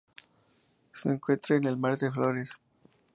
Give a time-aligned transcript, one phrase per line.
[0.93, 2.53] Se encuentra en el Mar de Flores.